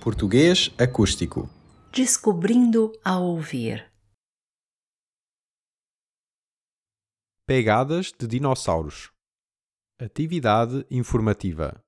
[0.00, 1.50] Português acústico.
[1.92, 3.92] Descobrindo a ouvir.
[7.44, 9.10] Pegadas de dinossauros.
[9.98, 11.82] Atividade informativa.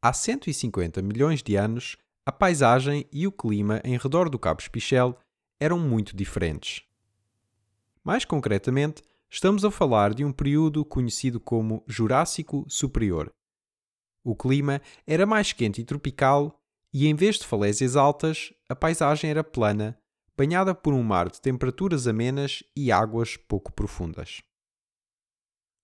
[0.00, 5.18] Há 150 milhões de anos, a paisagem e o clima em redor do Cabo Espichel
[5.58, 6.84] eram muito diferentes.
[8.04, 13.28] Mais concretamente, estamos a falar de um período conhecido como Jurássico Superior.
[14.24, 16.60] O clima era mais quente e tropical,
[16.92, 19.98] e em vez de falésias altas, a paisagem era plana,
[20.36, 24.42] banhada por um mar de temperaturas amenas e águas pouco profundas.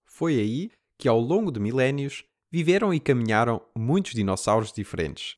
[0.07, 5.37] Foi aí que, ao longo de milénios, viveram e caminharam muitos dinossauros diferentes,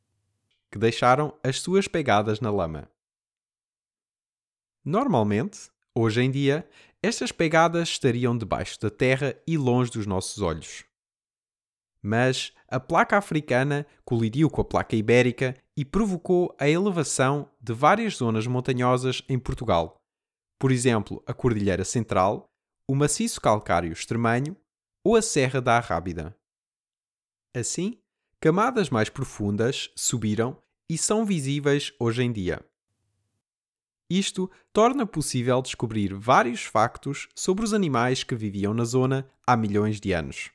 [0.70, 2.91] que deixaram as suas pegadas na lama.
[4.84, 6.69] Normalmente, hoje em dia,
[7.02, 10.84] estas pegadas estariam debaixo da terra e longe dos nossos olhos.
[12.07, 18.19] Mas a placa africana colidiu com a placa ibérica e provocou a elevação de várias
[18.19, 20.01] zonas montanhosas em Portugal.
[20.57, 22.49] Por exemplo, a Cordilheira Central,
[22.89, 24.57] o maciço calcário extremanho
[25.03, 26.39] ou a Serra da Arrábida.
[27.53, 27.99] Assim,
[28.39, 32.65] camadas mais profundas subiram e são visíveis hoje em dia.
[34.09, 40.01] Isto torna possível descobrir vários factos sobre os animais que viviam na zona há milhões
[40.01, 40.55] de anos.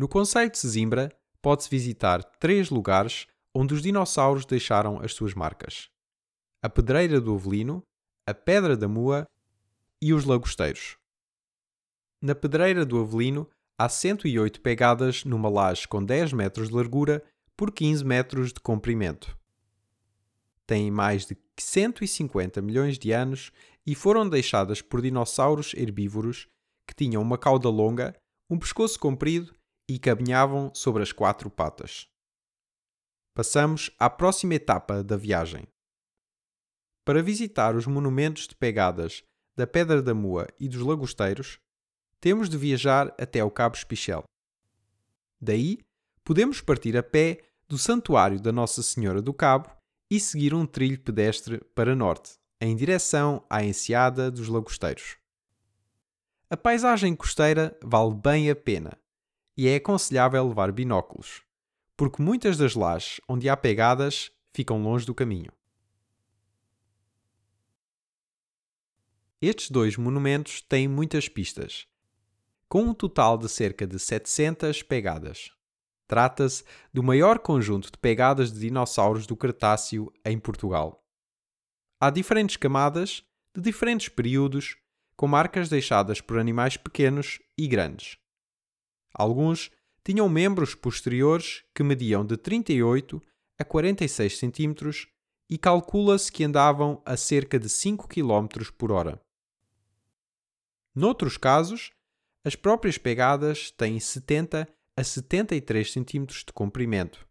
[0.00, 5.90] No Conceito de Sesimbra, pode-se visitar três lugares onde os dinossauros deixaram as suas marcas:
[6.62, 7.82] a Pedreira do Avelino,
[8.26, 9.26] a Pedra da Mua
[10.00, 10.96] e os Lagosteiros.
[12.18, 13.46] Na Pedreira do Avelino
[13.78, 17.22] há 108 pegadas numa laje com 10 metros de largura
[17.54, 19.36] por 15 metros de comprimento.
[20.66, 23.52] Têm mais de 150 milhões de anos
[23.86, 26.48] e foram deixadas por dinossauros herbívoros
[26.86, 28.16] que tinham uma cauda longa,
[28.48, 29.59] um pescoço comprido
[29.90, 32.08] e caminhavam sobre as quatro patas.
[33.34, 35.66] Passamos à próxima etapa da viagem.
[37.04, 39.24] Para visitar os monumentos de pegadas
[39.56, 41.58] da Pedra da Mua e dos Lagosteiros,
[42.20, 44.22] temos de viajar até ao Cabo Espichel.
[45.40, 45.80] Daí,
[46.22, 49.76] podemos partir a pé do Santuário da Nossa Senhora do Cabo
[50.08, 55.16] e seguir um trilho pedestre para norte, em direção à Enseada dos Lagosteiros.
[56.48, 58.96] A paisagem costeira vale bem a pena
[59.56, 61.42] e é aconselhável levar binóculos,
[61.96, 65.52] porque muitas das lajes onde há pegadas ficam longe do caminho.
[69.42, 71.86] Estes dois monumentos têm muitas pistas,
[72.68, 75.50] com um total de cerca de 700 pegadas.
[76.06, 76.62] Trata-se
[76.92, 81.02] do maior conjunto de pegadas de dinossauros do Cretáceo em Portugal.
[81.98, 83.24] Há diferentes camadas,
[83.54, 84.76] de diferentes períodos,
[85.16, 88.19] com marcas deixadas por animais pequenos e grandes.
[89.12, 89.70] Alguns
[90.04, 93.22] tinham membros posteriores que mediam de 38
[93.58, 95.06] a 46 cm
[95.48, 99.20] e calcula-se que andavam a cerca de 5 km por hora.
[100.94, 101.92] Noutros casos,
[102.44, 104.66] as próprias pegadas têm 70
[104.96, 107.28] a 73 cm de comprimento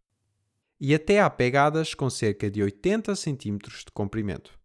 [0.79, 4.57] e até há pegadas com cerca de 80 cm de comprimento.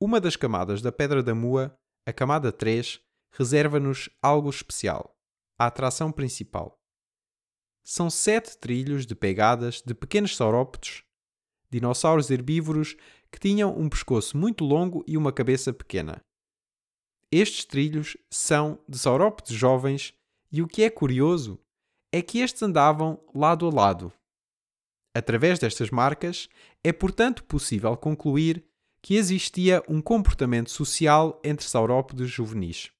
[0.00, 1.74] Uma das camadas da Pedra da Mua,
[2.06, 3.00] a camada 3,
[3.32, 5.16] reserva-nos algo especial
[5.60, 6.80] a atração principal.
[7.84, 11.04] São sete trilhos de pegadas de pequenos saurópodes,
[11.68, 12.96] dinossauros herbívoros
[13.30, 16.24] que tinham um pescoço muito longo e uma cabeça pequena.
[17.30, 20.14] Estes trilhos são de saurópodes jovens
[20.50, 21.60] e o que é curioso
[22.10, 24.10] é que estes andavam lado a lado.
[25.14, 26.48] Através destas marcas,
[26.82, 28.64] é portanto possível concluir
[29.02, 32.90] que existia um comportamento social entre saurópodes juvenis.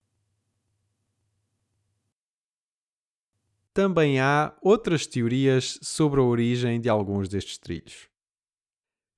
[3.73, 8.09] Também há outras teorias sobre a origem de alguns destes trilhos.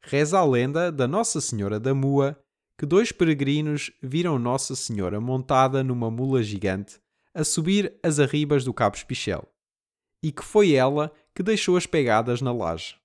[0.04, 2.38] Reza a lenda da Nossa Senhora da Mua
[2.76, 7.00] que dois peregrinos viram Nossa Senhora montada numa mula gigante
[7.34, 9.49] a subir as arribas do Cabo Espichel
[10.22, 12.96] e que foi ela que deixou as pegadas na laje.